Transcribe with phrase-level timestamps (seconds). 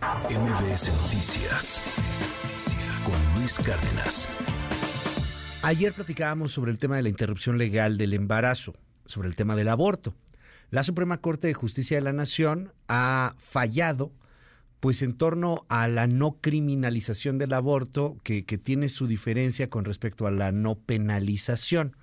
[0.00, 1.82] MBS Noticias
[3.04, 4.30] con Luis Cárdenas.
[5.60, 8.74] Ayer platicábamos sobre el tema de la interrupción legal del embarazo,
[9.04, 10.14] sobre el tema del aborto.
[10.70, 14.10] La Suprema Corte de Justicia de la Nación ha fallado
[14.80, 19.84] pues en torno a la no criminalización del aborto, que, que, tiene su diferencia con
[19.84, 21.94] respecto a la no penalización,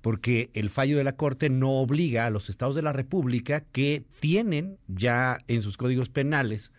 [0.00, 4.02] porque el fallo de la Corte no obliga a los estados de la República que
[4.20, 6.72] tienen ya en sus códigos penales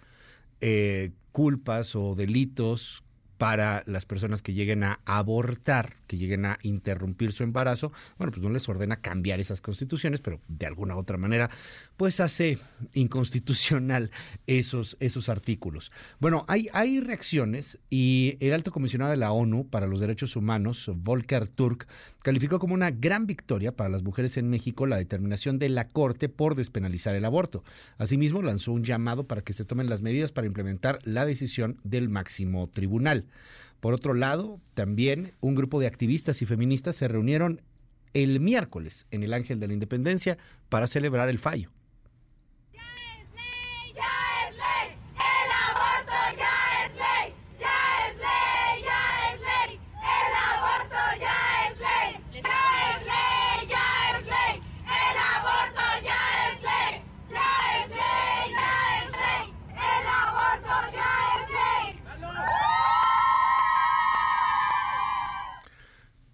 [0.61, 3.03] eh, culpas o delitos
[3.39, 8.43] para las personas que lleguen a abortar, que lleguen a interrumpir su embarazo, bueno, pues
[8.43, 11.49] no les ordena cambiar esas constituciones, pero de alguna otra manera,
[11.95, 12.59] pues hace
[12.93, 14.11] inconstitucional
[14.45, 15.89] esos, esos artículos.
[16.19, 20.91] Bueno, hay, hay reacciones y el alto comisionado de la ONU para los Derechos Humanos,
[20.93, 21.87] Volker Turk,
[22.21, 26.27] calificó como una gran victoria para las mujeres en México la determinación de la Corte
[26.27, 27.63] por despenalizar el aborto.
[27.97, 32.09] Asimismo, lanzó un llamado para que se tomen las medidas para implementar la decisión del
[32.09, 33.28] máximo tribunal.
[33.79, 37.61] Por otro lado, también un grupo de activistas y feministas se reunieron
[38.13, 40.37] el miércoles en el Ángel de la Independencia
[40.69, 41.71] para celebrar el fallo.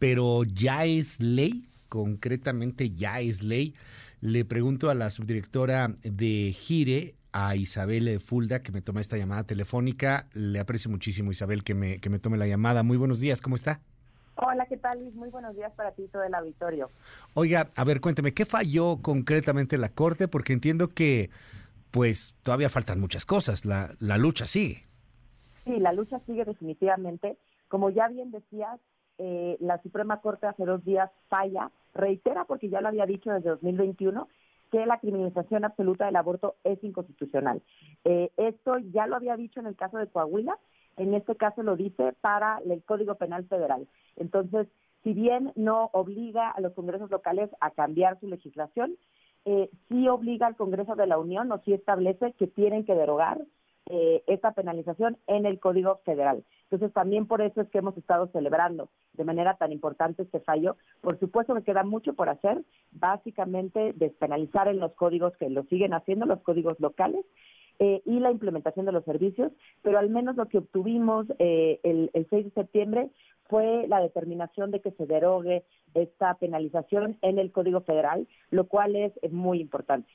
[0.06, 3.73] Pero ya es ley, concretamente ya es ley.
[4.22, 9.45] Le pregunto a la subdirectora de Gire, a Isabel Fulda, que me toma esta llamada
[9.45, 10.28] telefónica.
[10.36, 12.83] Le aprecio muchísimo, Isabel, que me, que me tome la llamada.
[12.83, 13.81] Muy buenos días, ¿cómo está?
[14.36, 15.16] Hola, ¿qué tal, Luis?
[15.16, 16.92] Muy buenos días para ti y todo el auditorio.
[17.33, 20.28] Oiga, a ver, cuénteme, ¿qué falló concretamente la Corte?
[20.28, 21.31] Porque entiendo que,
[21.89, 23.66] pues, todavía faltan muchas cosas.
[23.66, 24.86] La, la lucha sigue.
[25.64, 27.39] Sí, la lucha sigue definitivamente.
[27.70, 28.80] Como ya bien decías,
[29.17, 33.49] eh, la Suprema Corte hace dos días falla, reitera, porque ya lo había dicho desde
[33.49, 34.27] 2021,
[34.71, 37.61] que la criminalización absoluta del aborto es inconstitucional.
[38.04, 40.58] Eh, esto ya lo había dicho en el caso de Coahuila,
[40.98, 43.87] en este caso lo dice para el Código Penal Federal.
[44.15, 44.67] Entonces,
[45.04, 48.98] si bien no obliga a los congresos locales a cambiar su legislación,
[49.45, 53.39] eh, sí obliga al Congreso de la Unión o sí establece que tienen que derogar
[53.87, 56.43] eh, esta penalización en el Código Federal.
[56.70, 60.77] Entonces, también por eso es que hemos estado celebrando de manera tan importante este fallo.
[61.02, 65.93] Por supuesto que queda mucho por hacer, básicamente despenalizar en los códigos que lo siguen
[65.93, 67.23] haciendo, los códigos locales,
[67.77, 72.09] eh, y la implementación de los servicios, pero al menos lo que obtuvimos eh, el,
[72.30, 73.09] 6 de septiembre
[73.49, 78.95] fue la determinación de que se derogue esta penalización en el Código Federal, lo cual
[78.95, 80.08] es, muy importante.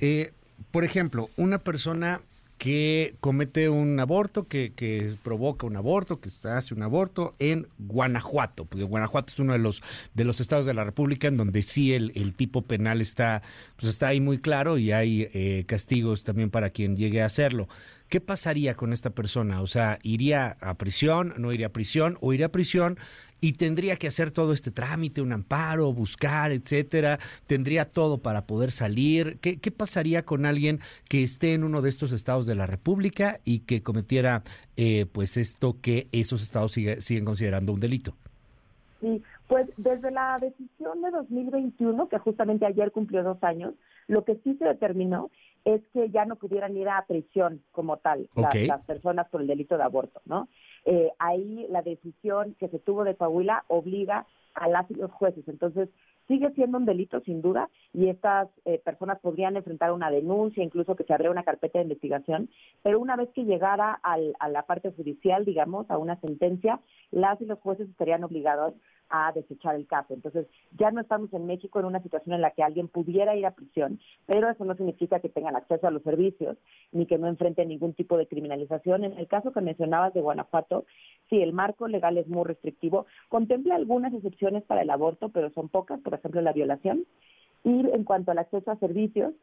[0.00, 0.32] Eh,
[0.72, 2.20] por ejemplo, una persona
[2.62, 8.66] que comete un aborto, que, que, provoca un aborto, que hace un aborto en Guanajuato,
[8.66, 9.82] porque Guanajuato es uno de los
[10.14, 13.42] de los estados de la República en donde sí el, el tipo penal está,
[13.74, 17.66] pues está ahí muy claro y hay eh, castigos también para quien llegue a hacerlo.
[18.12, 19.62] ¿Qué pasaría con esta persona?
[19.62, 22.98] O sea, ¿iría a prisión, no iría a prisión o iría a prisión
[23.40, 28.70] y tendría que hacer todo este trámite, un amparo, buscar, etcétera, tendría todo para poder
[28.70, 29.38] salir.
[29.40, 33.60] ¿Qué, pasaría con alguien que esté en uno de estos estados de la República y
[33.60, 34.42] que cometiera
[34.76, 38.14] eh, pues esto que esos estados siguen considerando un delito?
[39.00, 43.72] Sí, pues desde la decisión de 2021, que justamente ayer cumplió dos años,
[44.06, 45.30] lo que sí se determinó
[45.64, 49.76] es que ya no pudieran ir a prisión como tal las, personas por el delito
[49.76, 50.48] de aborto, ¿no?
[50.84, 55.46] Eh, ahí la decisión que se tuvo de Coahuila obliga a las y los jueces.
[55.46, 55.88] Entonces,
[56.28, 60.96] sigue siendo un delito sin duda y estas eh, personas podrían enfrentar una denuncia, incluso
[60.96, 62.48] que se abriera una carpeta de investigación,
[62.82, 66.80] pero una vez que llegara al, a la parte judicial, digamos, a una sentencia,
[67.10, 68.74] las y los jueces estarían obligados
[69.12, 70.14] a desechar el caso.
[70.14, 70.46] Entonces,
[70.78, 73.54] ya no estamos en México en una situación en la que alguien pudiera ir a
[73.54, 76.56] prisión, pero eso no significa que tengan acceso a los servicios
[76.92, 79.04] ni que no enfrenten ningún tipo de criminalización.
[79.04, 80.86] En el caso que mencionabas de Guanajuato,
[81.28, 85.68] sí, el marco legal es muy restrictivo, contempla algunas excepciones para el aborto, pero son
[85.68, 87.04] pocas, por ejemplo, la violación.
[87.64, 89.34] Y en cuanto al acceso a servicios,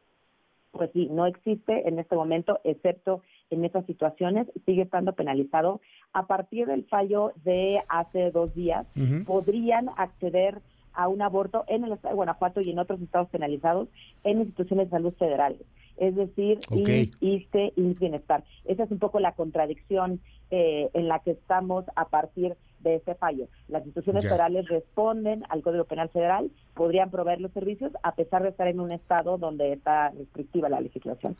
[0.72, 5.80] pues sí, no existe en este momento, excepto en estas situaciones, sigue estando penalizado.
[6.12, 8.86] A partir del fallo de hace dos días,
[9.26, 10.60] podrían acceder
[10.92, 13.88] a un aborto en el estado de Guanajuato y en otros estados penalizados
[14.24, 15.60] en instituciones de salud federales.
[15.96, 17.10] Es decir, okay.
[17.20, 18.44] ISTE y Bienestar.
[18.64, 20.20] Esa es un poco la contradicción
[20.50, 23.46] eh, en la que estamos a partir de ese fallo.
[23.68, 28.50] Las instituciones federales responden al Código Penal Federal, podrían proveer los servicios a pesar de
[28.50, 31.36] estar en un estado donde está restrictiva la legislación.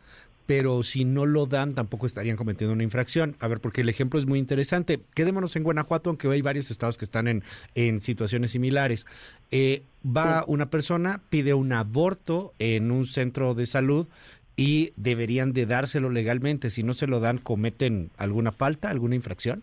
[0.46, 3.36] Pero si no lo dan, tampoco estarían cometiendo una infracción.
[3.38, 4.98] A ver, porque el ejemplo es muy interesante.
[5.14, 7.44] Quedémonos en Guanajuato, aunque hay varios estados que están en,
[7.76, 9.06] en situaciones similares.
[9.52, 14.08] Eh, va una persona, pide un aborto en un centro de salud
[14.56, 16.70] y deberían de dárselo legalmente.
[16.70, 19.62] Si no se lo dan, ¿cometen alguna falta, alguna infracción?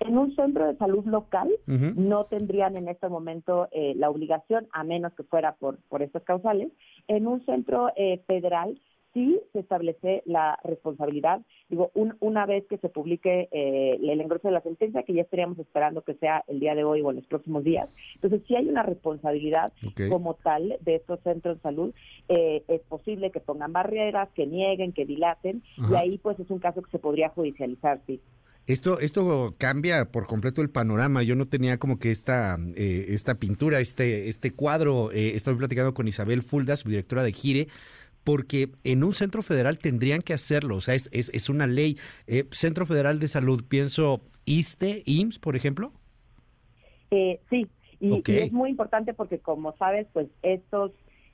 [0.00, 4.84] En un centro de salud local no tendrían en este momento eh, la obligación, a
[4.84, 6.70] menos que fuera por, por estas causales.
[7.08, 8.80] En un centro eh, federal
[9.14, 11.40] sí se establece la responsabilidad.
[11.70, 11.90] Digo,
[12.20, 16.02] una vez que se publique eh, el engroso de la sentencia, que ya estaríamos esperando
[16.02, 17.88] que sea el día de hoy o en los próximos días.
[18.16, 19.72] Entonces, sí hay una responsabilidad
[20.10, 21.94] como tal de estos centros de salud.
[22.28, 26.82] es posible que pongan barreras, que nieguen, que dilaten, y ahí pues es un caso
[26.82, 28.20] que se podría judicializar, sí.
[28.68, 31.22] Esto, esto cambia por completo el panorama.
[31.22, 35.10] Yo no tenía como que esta, eh, esta pintura, este, este cuadro.
[35.10, 37.68] Eh, estoy platicando con Isabel Fulda, subdirectora de Gire,
[38.24, 40.76] porque en un centro federal tendrían que hacerlo.
[40.76, 41.96] O sea, es, es, es una ley.
[42.26, 45.90] Eh, centro Federal de Salud, pienso, ISTE, IMSS, por ejemplo.
[47.08, 47.66] sí,
[48.00, 50.92] y, es muy importante porque, como sabes, pues estos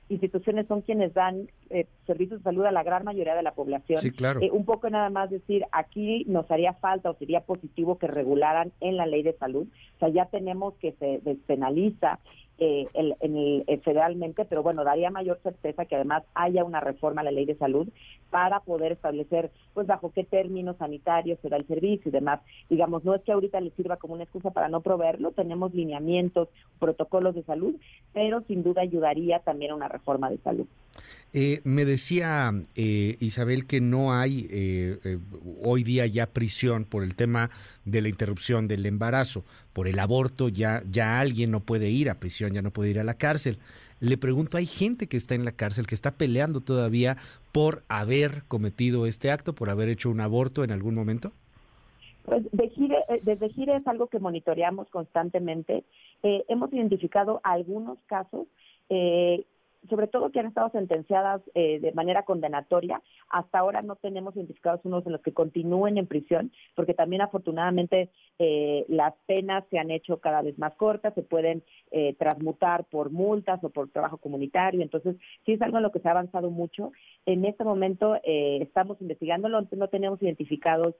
[0.09, 3.97] instituciones son quienes dan eh, servicios de salud a la gran mayoría de la población.
[3.97, 4.41] Sí, claro.
[4.41, 8.71] Eh, un poco nada más decir, aquí nos haría falta o sería positivo que regularan
[8.81, 9.67] en la ley de salud.
[9.95, 12.19] O sea, ya tenemos que se despenaliza
[12.57, 17.21] eh, el, en el, federalmente, pero bueno, daría mayor certeza que además haya una reforma
[17.21, 17.87] a la ley de salud
[18.29, 22.39] para poder establecer, pues, bajo qué términos sanitarios se da el servicio y demás.
[22.69, 26.49] Digamos, no es que ahorita le sirva como una excusa para no proveerlo, tenemos lineamientos,
[26.79, 27.75] protocolos de salud,
[28.13, 30.67] pero sin duda ayudaría también a una reforma de salud.
[31.33, 35.17] Eh, me decía eh, Isabel que no hay eh,
[35.61, 37.49] hoy día ya prisión por el tema
[37.83, 39.43] de la interrupción del embarazo,
[39.75, 42.99] por el aborto ya ya alguien no puede ir a prisión, ya no puede ir
[42.99, 43.57] a la cárcel.
[43.99, 47.17] Le pregunto, ¿hay gente que está en la cárcel que está peleando todavía
[47.51, 51.33] por haber cometido este acto, por haber hecho un aborto en algún momento?
[52.23, 55.83] Pues de Gire, desde Gire es algo que monitoreamos constantemente.
[56.23, 58.47] hemos identificado algunos casos
[58.89, 59.43] eh,
[59.89, 63.01] sobre todo que han estado sentenciadas eh, de manera condenatoria.
[63.29, 68.09] Hasta ahora no tenemos identificados unos en los que continúen en prisión, porque también afortunadamente
[68.39, 73.11] eh, las penas se han hecho cada vez más cortas, se pueden eh, transmutar por
[73.11, 74.81] multas o por trabajo comunitario.
[74.81, 75.15] Entonces,
[75.45, 76.91] sí es algo en lo que se ha avanzado mucho.
[77.25, 80.95] En este momento estamos investigándolo, no tenemos identificados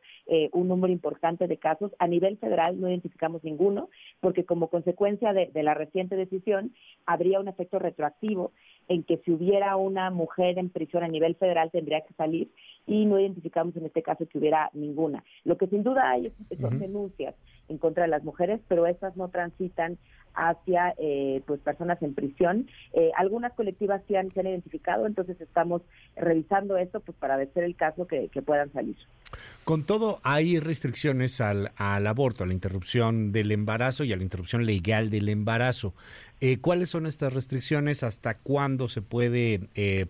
[0.54, 1.92] un número importante de casos.
[2.00, 3.90] A nivel federal no identificamos ninguno,
[4.22, 6.74] porque como consecuencia de la reciente decisión
[7.06, 8.52] habría un efecto retroactivo
[8.88, 12.50] en que si hubiera una mujer en prisión a nivel federal tendría que salir
[12.88, 15.24] y no identificamos en este caso que hubiera ninguna.
[15.44, 17.36] Lo que sin duda hay son denuncias
[17.68, 19.98] en contra de las mujeres, pero estas no transitan
[20.36, 22.68] hacia eh, pues personas en prisión.
[22.94, 25.82] Eh, algunas colectivas se han, se han identificado, entonces estamos
[26.16, 28.98] revisando esto pues para ver el caso que, puedan salir.
[29.64, 34.24] Con todo, hay restricciones al, al, aborto, a la interrupción del embarazo y a la
[34.24, 35.94] interrupción legal del embarazo.
[36.42, 38.04] Eh, ¿Cuáles son estas restricciones?
[38.04, 39.62] ¿Hasta cuándo se puede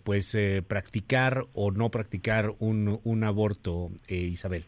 [0.04, 0.36] pues
[0.68, 4.66] practicar o no practicar un, un aborto, Isabel?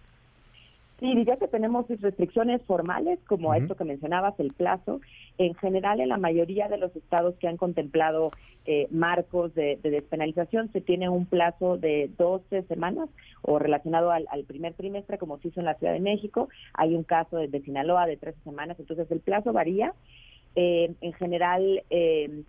[0.99, 4.99] Sí, diría que tenemos restricciones formales, como esto que mencionabas, el plazo.
[5.37, 8.31] En general, en la mayoría de los estados que han contemplado
[8.65, 13.09] eh, marcos de, despenalización, se tiene un plazo de 12 semanas
[13.43, 16.49] o relacionado al, primer trimestre, como se hizo en la Ciudad de México.
[16.73, 19.93] Hay un caso de, Sinaloa de 13 semanas, entonces el plazo varía.
[20.55, 22.41] Eh, en general, eh,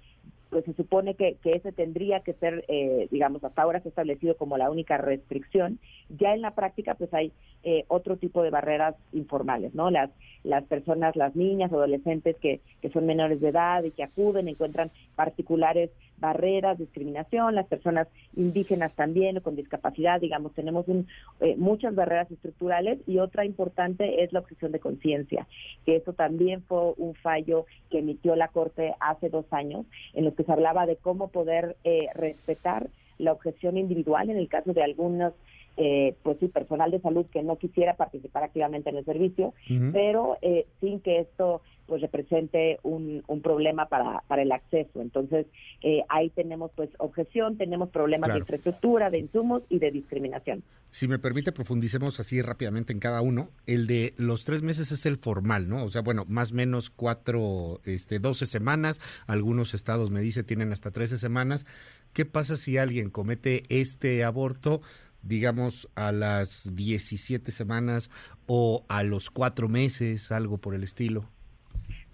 [0.51, 3.91] pues se supone que, que ese tendría que ser, eh, digamos, hasta ahora se ha
[3.91, 5.79] establecido como la única restricción.
[6.09, 7.33] Ya en la práctica, pues hay
[7.65, 9.91] eh, otro tipo de barreras informales, ¿no?
[9.91, 10.11] Las,
[10.45, 14.91] las personas, las niñas, adolescentes que, que son menores de edad y que acuden, encuentran
[15.17, 22.99] particulares barreras, discriminación, las personas indígenas también con discapacidad, digamos, tenemos eh, muchas barreras estructurales
[23.07, 25.47] y otra importante es la objeción de conciencia,
[25.85, 30.35] que eso también fue un fallo que emitió la Corte hace dos años, en los
[30.35, 34.83] que se hablaba de cómo poder eh, respetar la objeción individual en el caso de
[34.83, 35.35] algunos
[35.79, 39.55] eh, pues sí, personal de salud que no quisiera participar activamente en el servicio,
[39.93, 45.01] pero eh, sin que esto pues represente un, un problema para, para el acceso.
[45.01, 45.47] Entonces,
[45.83, 50.63] eh, ahí tenemos pues objeción, tenemos problemas de infraestructura, de insumos y de discriminación.
[50.91, 53.49] Si me permite, profundicemos así rápidamente en cada uno.
[53.67, 55.85] El de los tres meses es el formal, ¿no?
[55.85, 59.01] O sea, bueno, más o menos cuatro, este, doce semanas.
[59.27, 61.67] Algunos estados me dice tienen hasta trece semanas.
[62.13, 64.81] ¿Qué pasa si alguien comete este aborto
[65.23, 68.11] digamos, a las 17 semanas
[68.47, 71.25] o a los cuatro meses, algo por el estilo?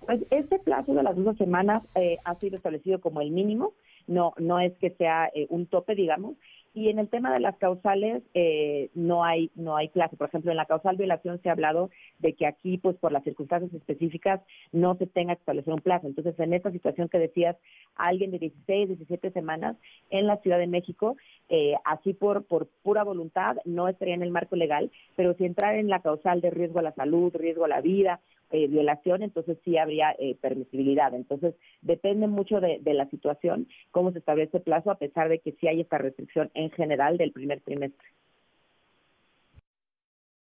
[0.00, 3.73] Pues este plazo de las 12 semanas eh, ha sido establecido como el mínimo,
[4.06, 6.37] no, no es que sea eh, un tope, digamos,
[6.75, 10.16] y en el tema de las causales eh, no hay no hay plazo.
[10.16, 13.23] Por ejemplo, en la causal violación se ha hablado de que aquí, pues por las
[13.23, 14.40] circunstancias específicas,
[14.73, 16.08] no se tenga que establecer un plazo.
[16.08, 17.56] Entonces, en esta situación que decías,
[17.97, 19.77] alguien de 16, 17 semanas
[20.11, 21.17] en la Ciudad de México,
[21.49, 25.77] eh, así por por pura voluntad, no estaría en el marco legal, pero si entrar
[25.77, 28.21] en la causal de riesgo a la salud, riesgo a la vida,
[28.51, 31.13] eh, violación, entonces sí habría eh, permisibilidad.
[31.15, 35.53] Entonces, depende mucho de, la situación, cómo se establece el plazo, a pesar de que
[35.53, 38.07] sí hay esta restricción en general del primer trimestre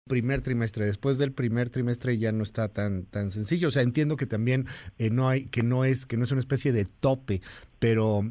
[0.07, 3.67] primer trimestre después del primer trimestre ya no está tan tan sencillo.
[3.67, 4.65] O sea entiendo que también
[4.97, 7.41] eh, no hay que no es que no es una especie de tope
[7.79, 8.23] pero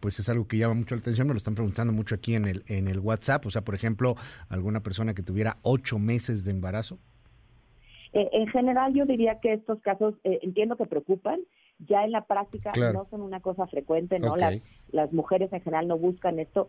[0.00, 2.44] pues es algo que llama mucho la atención me lo están preguntando mucho aquí en
[2.44, 3.46] el en el WhatsApp.
[3.46, 4.16] O sea por ejemplo
[4.50, 6.98] alguna persona que tuviera ocho meses de embarazo.
[8.12, 11.40] Eh, en general, yo diría que estos casos eh, entiendo que preocupan,
[11.88, 14.36] ya en la práctica no son una cosa frecuente, ¿no?
[14.36, 14.60] Las,
[14.92, 16.68] las mujeres en general no buscan esto,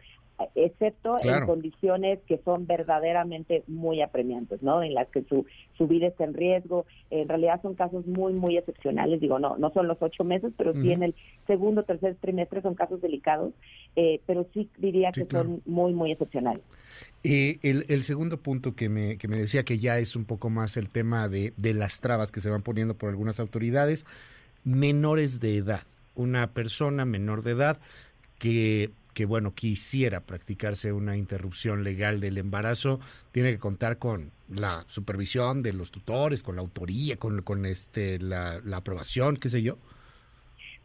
[0.55, 4.83] excepto en condiciones que son verdaderamente muy apremiantes, ¿no?
[4.83, 5.45] En las que su,
[5.77, 6.85] su vida está en riesgo.
[7.09, 9.19] En realidad son casos muy, muy excepcionales.
[9.19, 11.15] Digo, no, no son los ocho meses, pero sí en el
[11.47, 13.53] segundo, tercer trimestre son casos delicados,
[13.95, 16.63] eh, pero sí diría que son muy, muy excepcionales.
[17.23, 20.49] Eh, el, el, segundo punto que me, que me decía que ya es un poco
[20.49, 24.05] más el tema de, de las trabas que se van poniendo por algunas autoridades,
[24.63, 25.83] menores de edad.
[26.15, 27.79] Una persona menor de edad
[28.39, 32.99] que que bueno quisiera practicarse una interrupción legal del embarazo
[33.31, 38.19] tiene que contar con la supervisión de los tutores con la autoría con, con este
[38.19, 39.77] la, la aprobación qué sé yo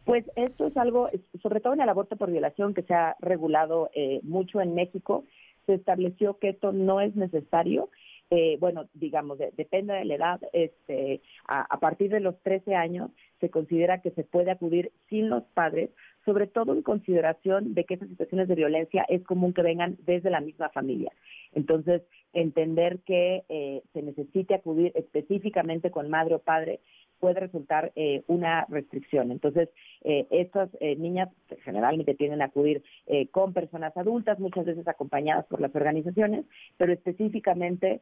[0.05, 1.09] pues esto es algo
[1.41, 5.23] sobre todo en el aborto por violación que se ha regulado eh, mucho en México
[5.65, 7.89] se estableció que esto no es necesario
[8.29, 13.49] eh, bueno, digamos, depende de la edad, este, a, partir de los 13 años se
[13.49, 15.91] considera que se puede acudir sin los padres,
[16.25, 20.29] sobre todo en consideración de que esas situaciones de violencia es común que vengan desde
[20.29, 21.13] la misma familia.
[21.53, 22.01] Entonces,
[22.33, 26.81] entender que eh, se necesite acudir específicamente con madre o padre
[27.19, 29.31] puede resultar eh, una restricción.
[29.31, 29.69] Entonces,
[30.03, 31.29] eh, estas eh, niñas
[31.63, 32.83] generalmente tienden a acudir
[33.31, 36.45] con personas adultas, muchas veces acompañadas por las organizaciones,
[36.77, 38.01] pero específicamente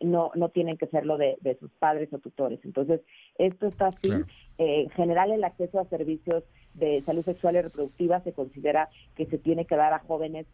[0.00, 2.58] no, no tienen que serlo de, de, sus padres o tutores.
[2.64, 3.00] Entonces,
[3.38, 4.10] esto está así.
[4.58, 9.38] en general, el acceso a servicios de salud sexual y reproductiva se considera que se
[9.38, 10.46] tiene que dar a jóvenes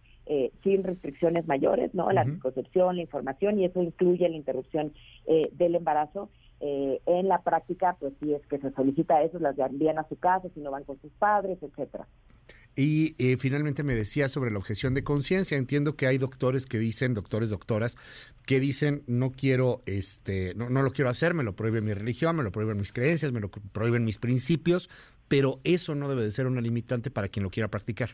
[0.63, 2.11] sin restricciones mayores, ¿no?
[2.13, 4.93] La anticoncepción, la información, y eso incluye la interrupción
[5.53, 6.29] del embarazo
[6.65, 10.17] eh, en la práctica, pues sí es que se solicita eso, las envían a su
[10.17, 12.07] casa, si no van con sus padres, etcétera.
[12.77, 15.59] Y eh, finalmente me decía sobre la objeción de conciencia.
[15.59, 17.97] Entiendo que hay doctores que dicen, doctores, doctoras,
[18.47, 22.37] que dicen no quiero, este, no, no lo quiero hacer, me lo prohíbe mi religión,
[22.37, 24.89] me lo prohíben mis creencias, me lo prohíben mis principios,
[25.27, 28.11] pero eso no debe de ser una limitante para quien lo quiera practicar.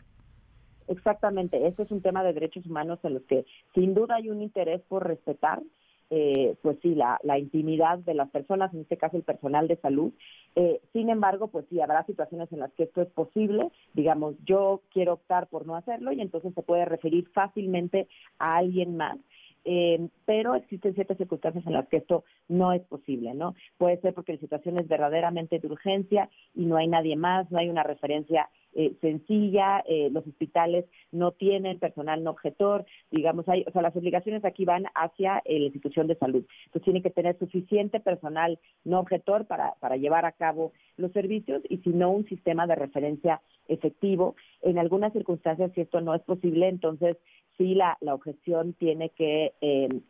[0.87, 4.41] Exactamente, este es un tema de derechos humanos en los que sin duda hay un
[4.41, 5.61] interés por respetar
[6.11, 9.77] eh, pues sí, la, la, intimidad de las personas, en este caso el personal de
[9.77, 10.11] salud.
[10.55, 13.59] Eh, sin embargo, pues sí, habrá situaciones en las que esto es posible.
[13.93, 18.07] Digamos, yo quiero optar por no hacerlo y entonces se puede referir fácilmente
[18.39, 19.17] a alguien más.
[19.65, 23.55] Eh, pero existen ciertas circunstancias en las que esto no es posible, ¿no?
[23.77, 27.59] Puede ser porque la situación es verdaderamente de urgencia y no hay nadie más, no
[27.59, 28.49] hay una referencia
[28.81, 33.93] eh, sencilla, eh, los hospitales no tienen personal no objetor, digamos, hay, o sea, las
[33.93, 36.45] obligaciones aquí van hacia eh, la institución de salud.
[36.67, 41.61] Entonces tiene que tener suficiente personal no objetor para, para llevar a cabo los servicios
[41.67, 44.37] y si no un sistema de referencia efectivo.
[44.61, 47.17] En algunas circunstancias, si esto no es posible, entonces
[47.57, 49.51] sí la, la objeción tiene que,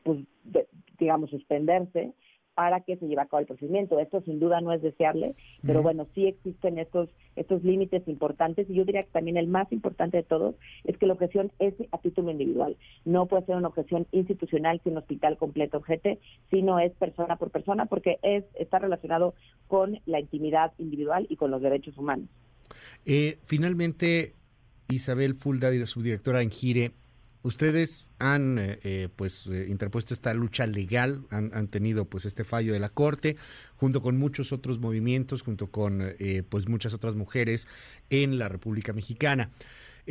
[0.04, 0.20] pues,
[1.00, 2.14] digamos, suspenderse
[2.60, 4.00] para que se lleve a cabo el procedimiento.
[4.00, 5.34] Esto sin duda no es deseable,
[5.66, 9.72] pero bueno, sí existen estos, estos límites importantes y yo diría que también el más
[9.72, 12.76] importante de todos es que la objeción es a título individual.
[13.06, 16.20] No puede ser una objeción institucional sin hospital completo objete,
[16.52, 19.36] sino es persona por persona porque es está relacionado
[19.70, 22.28] con la intimidad individual y con los derechos humanos.
[23.06, 24.34] Eh, finalmente,
[24.90, 26.92] Isabel Fulda, subdirectora en Gire,
[27.44, 32.74] ustedes han eh, eh, pues eh, interpuesto esta lucha legal, han, tenido pues este fallo
[32.74, 33.38] de la corte,
[33.78, 36.14] junto con muchos otros movimientos, junto con
[36.50, 37.68] pues muchas otras mujeres
[38.10, 39.52] en la República Mexicana.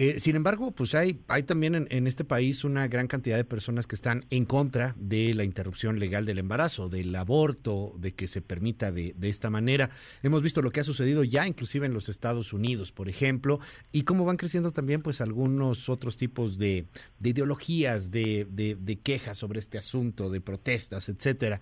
[0.00, 3.88] Eh, sin embargo, pues hay, hay también en, este país una gran cantidad de personas
[3.88, 8.40] que están en contra de la interrupción legal del embarazo, del aborto, de que se
[8.40, 9.90] permita de, de esta manera.
[10.22, 13.58] Hemos visto lo que ha sucedido ya inclusive en los Estados Unidos, por ejemplo,
[13.90, 16.86] y cómo van creciendo también pues algunos otros tipos de,
[17.18, 21.60] de ideologías, de, de quejas sobre este asunto, de protestas, etcétera.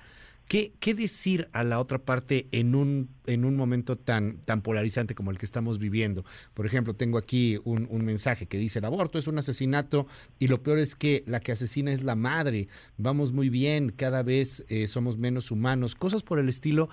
[0.49, 5.17] ¿Qué, ¿Qué, decir a la otra parte en un, en un momento tan, tan polarizante
[5.17, 6.25] como el que estamos viviendo?
[6.55, 10.07] Por ejemplo, tengo aquí un, un, mensaje que dice, el aborto es un asesinato
[10.39, 12.69] y lo peor es que la que asesina es la madre.
[12.97, 15.97] Vamos muy bien, cada vez eh, somos menos humanos.
[15.97, 16.91] Cosas por el estilo,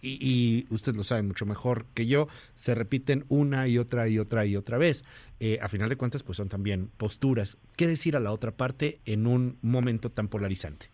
[0.00, 4.18] y, y, usted lo sabe mucho mejor que yo, se repiten una y otra y
[4.18, 5.04] otra y otra vez.
[5.40, 7.56] Eh, a final de cuentas, pues son también posturas.
[7.76, 10.90] ¿Qué decir a la otra parte en un momento tan polarizante?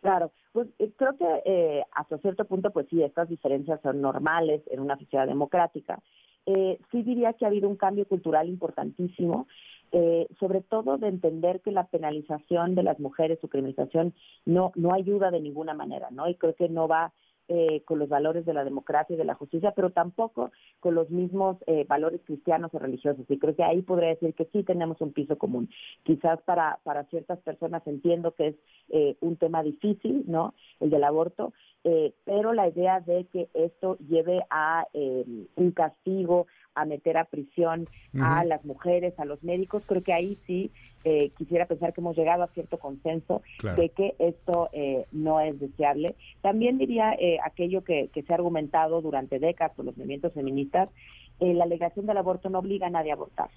[0.00, 4.60] Claro, pues eh, creo que eh, hasta cierto punto, pues sí, estas diferencias son normales
[4.72, 6.00] en una sociedad democrática.
[6.46, 9.46] Eh, sí diría que ha habido un cambio cultural importantísimo,
[9.92, 14.14] eh, sobre todo de entender que la penalización de las mujeres, su criminalización,
[14.46, 16.28] no, no ayuda de ninguna manera, ¿no?
[16.28, 17.12] Y creo que no va
[17.48, 21.10] eh, con los valores de la democracia y de la justicia, pero tampoco con los
[21.10, 23.24] mismos eh, valores cristianos o religiosos.
[23.28, 25.70] Y creo que ahí podría decir que sí tenemos un piso común.
[26.02, 28.54] Quizás para, para ciertas personas entiendo que es
[28.90, 30.54] eh, un tema difícil, ¿no?
[30.80, 31.52] El del aborto,
[32.24, 37.88] pero la idea de que esto lleve a un castigo, a meter a prisión
[38.20, 40.70] a las mujeres, a los médicos, creo que ahí sí
[41.04, 43.42] eh, quisiera pensar que hemos llegado a cierto consenso
[43.76, 46.16] de que esto eh, no es deseable.
[46.40, 50.88] También diría eh, aquello que, que, se ha argumentado durante décadas por los movimientos feministas,
[51.40, 53.48] la alegación del aborto no obliga a nadie a abortar.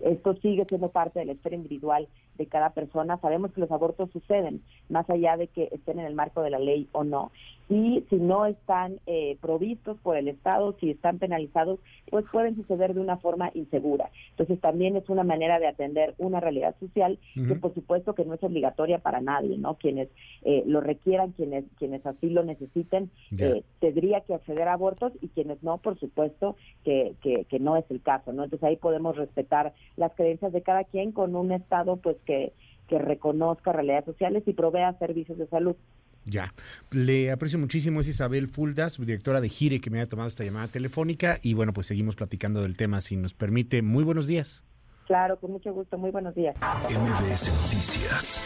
[0.00, 3.18] Esto sigue siendo parte de la esfera individual de cada persona.
[3.18, 6.58] Sabemos que los abortos suceden, más allá de que estén en el marco de la
[6.58, 7.30] ley o no.
[7.68, 12.94] Y si no están eh, provistos por el Estado, si están penalizados, pues pueden suceder
[12.94, 14.10] de una forma insegura.
[14.30, 18.34] Entonces también es una manera de atender una realidad social que por supuesto que no
[18.34, 19.74] es obligatoria para nadie, ¿no?
[19.74, 20.08] Quienes
[20.42, 25.28] eh, lo requieran, quienes quienes así lo necesiten, eh, tendría que acceder a abortos y
[25.28, 28.44] quienes no, por supuesto que, que, que no es el caso, ¿no?
[28.44, 32.52] Entonces ahí podemos respetar las creencias de cada quien con un Estado pues que,
[32.88, 35.76] que reconozca realidades sociales y provea servicios de salud.
[36.24, 36.52] Ya,
[36.90, 40.66] le aprecio muchísimo, es Isabel Fulda, subdirectora de Gire, que me ha tomado esta llamada
[40.66, 43.80] telefónica y bueno, pues seguimos platicando del tema, si nos permite.
[43.82, 44.64] Muy buenos días.
[45.06, 46.56] Claro, con mucho gusto, muy buenos días.
[46.56, 48.42] MBS Noticias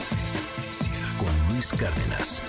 [1.18, 2.42] con Luis Cárdenas.